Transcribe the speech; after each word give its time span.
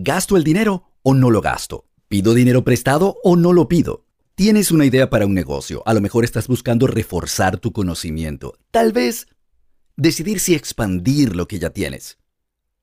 ¿Gasto 0.00 0.36
el 0.36 0.44
dinero 0.44 0.84
o 1.02 1.12
no 1.12 1.28
lo 1.28 1.40
gasto? 1.40 1.84
¿Pido 2.06 2.32
dinero 2.32 2.62
prestado 2.62 3.16
o 3.24 3.34
no 3.34 3.52
lo 3.52 3.66
pido? 3.66 4.04
Tienes 4.36 4.70
una 4.70 4.84
idea 4.84 5.10
para 5.10 5.26
un 5.26 5.34
negocio, 5.34 5.82
a 5.86 5.92
lo 5.92 6.00
mejor 6.00 6.22
estás 6.22 6.46
buscando 6.46 6.86
reforzar 6.86 7.58
tu 7.58 7.72
conocimiento, 7.72 8.54
tal 8.70 8.92
vez 8.92 9.26
decidir 9.96 10.38
si 10.38 10.54
expandir 10.54 11.34
lo 11.34 11.48
que 11.48 11.58
ya 11.58 11.70
tienes. 11.70 12.16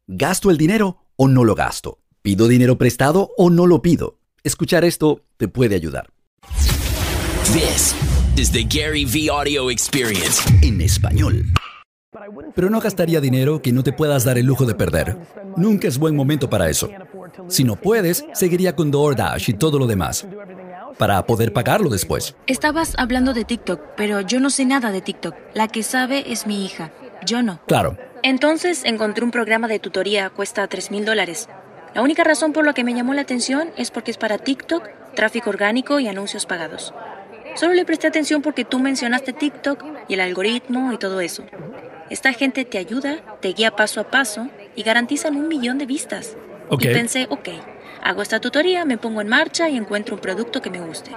¿Gasto 0.07 0.51
el 0.51 0.57
dinero 0.57 0.97
o 1.15 1.29
no 1.29 1.45
lo 1.45 1.55
gasto? 1.55 1.99
¿Pido 2.21 2.49
dinero 2.49 2.77
prestado 2.77 3.31
o 3.37 3.49
no 3.49 3.65
lo 3.65 3.81
pido? 3.81 4.19
Escuchar 4.43 4.83
esto 4.83 5.23
te 5.37 5.47
puede 5.47 5.75
ayudar. 5.75 6.09
This 7.53 7.95
is 8.35 8.51
the 8.51 8.65
Gary 8.65 9.05
V 9.05 9.29
Audio 9.29 9.71
Experience. 9.71 10.43
En 10.61 10.81
español. 10.81 11.45
Pero 12.55 12.69
no 12.69 12.79
gastaría 12.79 13.19
dinero 13.19 13.61
que 13.61 13.73
no 13.73 13.83
te 13.83 13.91
puedas 13.91 14.23
dar 14.23 14.37
el 14.37 14.45
lujo 14.45 14.65
de 14.65 14.75
perder. 14.75 15.17
Nunca 15.57 15.87
es 15.87 15.97
buen 15.97 16.15
momento 16.15 16.49
para 16.49 16.69
eso. 16.69 16.89
Si 17.47 17.63
no 17.63 17.75
puedes, 17.75 18.25
seguiría 18.33 18.75
con 18.75 18.91
DoorDash 18.91 19.49
y 19.49 19.53
todo 19.53 19.79
lo 19.79 19.87
demás. 19.87 20.27
Para 20.97 21.25
poder 21.25 21.53
pagarlo 21.53 21.89
después. 21.89 22.35
Estabas 22.47 22.93
hablando 22.97 23.33
de 23.33 23.45
TikTok, 23.45 23.81
pero 23.97 24.21
yo 24.21 24.39
no 24.39 24.49
sé 24.49 24.65
nada 24.65 24.91
de 24.91 25.01
TikTok. 25.01 25.35
La 25.53 25.67
que 25.67 25.83
sabe 25.83 26.31
es 26.31 26.47
mi 26.47 26.65
hija. 26.65 26.91
Yo 27.25 27.41
no. 27.41 27.59
Claro. 27.67 27.97
Entonces 28.23 28.83
encontré 28.85 29.23
un 29.23 29.31
programa 29.31 29.67
de 29.67 29.79
tutoría, 29.79 30.29
cuesta 30.29 30.67
3 30.67 30.91
mil 30.91 31.05
dólares. 31.05 31.49
La 31.93 32.01
única 32.01 32.23
razón 32.23 32.53
por 32.53 32.65
la 32.65 32.73
que 32.73 32.83
me 32.83 32.93
llamó 32.93 33.13
la 33.13 33.21
atención 33.21 33.69
es 33.77 33.91
porque 33.91 34.11
es 34.11 34.17
para 34.17 34.37
TikTok, 34.37 34.87
tráfico 35.15 35.49
orgánico 35.49 35.99
y 35.99 36.07
anuncios 36.07 36.45
pagados. 36.45 36.93
Solo 37.55 37.73
le 37.73 37.85
presté 37.85 38.07
atención 38.07 38.41
porque 38.41 38.65
tú 38.65 38.79
mencionaste 38.79 39.31
TikTok 39.31 39.83
y 40.09 40.15
el 40.15 40.19
algoritmo 40.19 40.91
y 40.91 40.97
todo 40.97 41.21
eso. 41.21 41.45
Esta 42.09 42.33
gente 42.33 42.65
te 42.65 42.77
ayuda, 42.77 43.37
te 43.39 43.53
guía 43.53 43.71
paso 43.71 44.01
a 44.01 44.09
paso 44.09 44.49
y 44.75 44.83
garantizan 44.83 45.37
un 45.37 45.47
millón 45.47 45.77
de 45.77 45.85
vistas. 45.85 46.35
Ok. 46.69 46.85
Y 46.85 46.87
pensé, 46.87 47.27
ok, 47.29 47.49
hago 48.01 48.21
esta 48.21 48.39
tutoría, 48.39 48.85
me 48.85 48.97
pongo 48.97 49.21
en 49.21 49.27
marcha 49.27 49.69
y 49.69 49.77
encuentro 49.77 50.15
un 50.15 50.21
producto 50.21 50.61
que 50.61 50.69
me 50.69 50.79
guste. 50.79 51.11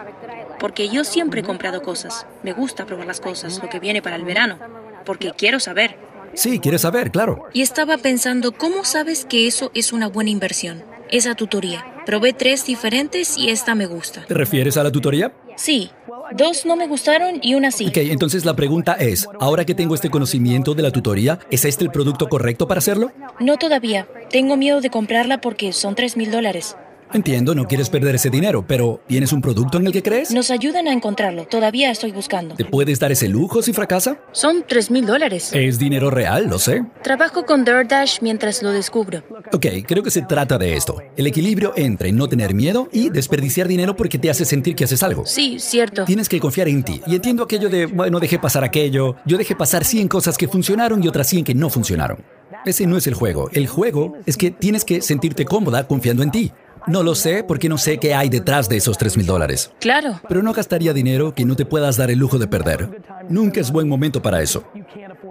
Porque 0.59 0.89
yo 0.89 1.05
siempre 1.05 1.41
he 1.41 1.45
comprado 1.45 1.83
cosas. 1.83 2.27
Me 2.43 2.53
gusta 2.53 2.87
probar 2.87 3.07
las 3.07 3.21
cosas, 3.21 3.61
lo 3.63 3.69
que 3.69 3.79
viene 3.79 4.03
para 4.03 4.17
el 4.17 4.25
verano. 4.25 4.59
Porque 5.05 5.33
quiero 5.37 5.61
saber. 5.61 5.97
Sí, 6.35 6.59
quieres 6.59 6.83
saber, 6.83 7.11
claro. 7.11 7.47
Y 7.53 7.63
estaba 7.63 7.99
pensando, 7.99 8.53
¿cómo 8.53 8.85
sabes 8.85 9.25
que 9.25 9.47
eso 9.47 9.71
es 9.75 9.93
una 9.93 10.09
buena 10.09 10.31
inversión? 10.31 10.85
Esa 11.11 11.35
tutoría. 11.35 11.85
Probé 12.05 12.33
tres 12.33 12.65
diferentes 12.67 13.37
y 13.39 13.51
esta 13.51 13.75
me 13.75 13.87
gusta. 13.87 14.25
¿Te 14.27 14.35
refieres 14.35 14.77
a 14.77 14.83
la 14.83 14.93
tutoría? 14.93 15.33
Sí, 15.59 15.91
dos 16.37 16.65
no 16.65 16.77
me 16.77 16.87
gustaron 16.87 17.41
y 17.43 17.55
una 17.55 17.73
sí. 17.73 17.89
Ok, 17.89 17.97
entonces 17.97 18.45
la 18.45 18.55
pregunta 18.55 18.95
es, 18.95 19.29
ahora 19.41 19.65
que 19.65 19.75
tengo 19.75 19.97
este 19.97 20.09
conocimiento 20.09 20.75
de 20.75 20.83
la 20.83 20.93
tutoría, 20.93 21.41
¿es 21.51 21.65
este 21.65 21.85
el 21.85 21.91
producto 21.91 22.29
correcto 22.29 22.69
para 22.69 22.79
hacerlo? 22.79 23.11
No 23.41 23.57
todavía. 23.57 24.07
Tengo 24.31 24.57
miedo 24.57 24.81
de 24.81 24.89
comprarla 24.89 25.41
porque 25.41 25.73
son 25.73 25.97
tres 25.97 26.17
mil 26.17 26.31
dólares. 26.31 26.77
Entiendo, 27.13 27.55
no 27.55 27.67
quieres 27.67 27.89
perder 27.89 28.17
ese 28.17 28.29
dinero, 28.29 28.65
pero 28.67 29.01
¿tienes 29.07 29.33
un 29.33 29.41
producto 29.41 29.79
en 29.79 29.87
el 29.87 29.93
que 29.93 30.03
crees? 30.03 30.31
Nos 30.31 30.51
ayudan 30.51 30.87
a 30.89 30.93
encontrarlo. 30.93 31.47
Todavía 31.47 31.91
estoy 31.91 32.13
buscando. 32.13 32.55
¿Te 32.55 32.65
puedes 32.65 32.99
dar 32.99 33.13
ese 33.13 33.29
lujo 33.29 33.63
si 33.63 33.73
fracasa? 33.73 34.19
Son 34.33 34.65
tres 34.69 34.91
mil 34.91 35.07
dólares. 35.07 35.51
Es 35.55 35.79
dinero 35.79 36.11
real, 36.11 36.49
lo 36.49 36.59
sé. 36.59 36.85
Trabajo 37.03 37.47
con 37.47 37.65
DoorDash 37.65 38.19
mientras 38.21 38.63
lo 38.63 38.73
descubro. 38.73 39.23
Ok, 39.53 39.67
creo 39.87 40.03
que 40.03 40.11
se 40.11 40.23
trata 40.23 40.59
de 40.59 40.75
esto. 40.75 40.99
El 41.17 41.27
equilibrio 41.27 41.73
entre 41.77 42.13
no 42.13 42.29
tener 42.29 42.53
miedo 42.53 42.89
y 42.93 43.09
desperdiciar 43.09 43.69
dinero 43.69 43.97
porque 43.97 44.19
te 44.19 44.29
hace 44.29 44.45
sentir 44.45 44.77
que 44.77 44.85
haces 44.85 45.03
algo. 45.03 45.25
Sí, 45.25 45.59
cierto. 45.59 46.05
Tienes 46.05 46.29
que 46.29 46.41
confiar 46.41 46.69
en 46.69 46.83
ti. 46.83 47.01
Y 47.07 47.15
entiendo 47.15 47.45
aquello 47.45 47.71
de, 47.71 47.87
bueno, 47.87 48.21
dejé 48.21 48.39
pasar 48.39 48.65
aquello. 48.65 49.17
Yo 49.25 49.39
dejé 49.39 49.57
pasar 49.57 49.85
100 49.85 50.09
cosas 50.09 50.37
que 50.37 50.47
funcionaron 50.47 51.03
y 51.03 51.09
otras 51.09 51.27
100 51.29 51.45
que 51.45 51.55
no 51.55 51.71
funcionaron. 51.71 52.19
Ese 52.65 52.87
no 52.87 52.97
es 52.97 53.07
el 53.07 53.15
juego. 53.15 53.49
El 53.53 53.67
juego 53.67 54.17
es 54.27 54.37
que 54.37 54.51
tienes 54.51 54.85
que 54.85 55.01
sentirte 55.01 55.45
cómoda 55.45 55.87
confiando 55.87 56.23
en 56.23 56.31
ti. 56.31 56.53
No 56.89 57.03
lo 57.03 57.15
sé 57.15 57.45
porque 57.45 57.69
no 57.69 57.77
sé 57.77 57.99
qué 57.99 58.15
hay 58.15 58.29
detrás 58.29 58.69
de 58.69 58.79
esos 58.79 58.97
3 58.97 59.17
mil 59.19 59.27
dólares. 59.27 59.71
Claro. 59.79 60.21
Pero 60.27 60.43
no 60.43 60.53
gastaría 60.53 60.93
dinero 60.93 61.35
que 61.35 61.45
no 61.45 61.55
te 61.55 61.67
puedas 61.67 61.97
dar 61.97 62.11
el 62.11 62.19
lujo 62.19 62.39
de 62.39 62.47
perder. 62.47 63.03
Nunca 63.29 63.61
es 63.61 63.71
buen 63.71 63.89
momento 63.89 64.23
para 64.23 64.41
eso. 64.41 64.65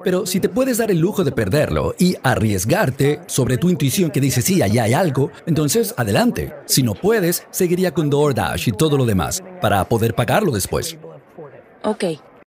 Pero 0.03 0.25
si 0.25 0.39
te 0.39 0.49
puedes 0.49 0.77
dar 0.77 0.91
el 0.91 0.99
lujo 0.99 1.23
de 1.23 1.31
perderlo 1.31 1.95
y 1.97 2.15
arriesgarte 2.21 3.21
sobre 3.25 3.57
tu 3.57 3.69
intuición 3.69 4.11
que 4.11 4.21
dice 4.21 4.41
sí, 4.41 4.61
allá 4.61 4.83
hay 4.83 4.93
algo, 4.93 5.31
entonces 5.45 5.93
adelante. 5.97 6.53
Si 6.65 6.83
no 6.83 6.93
puedes, 6.93 7.47
seguiría 7.49 7.91
con 7.91 8.09
DoorDash 8.09 8.69
y 8.69 8.71
todo 8.71 8.97
lo 8.97 9.05
demás 9.05 9.43
para 9.59 9.83
poder 9.85 10.13
pagarlo 10.13 10.51
después. 10.51 10.97
Ok. 11.83 12.03